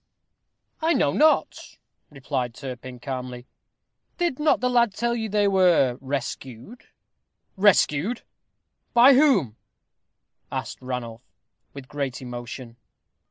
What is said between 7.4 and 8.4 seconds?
"Rescued!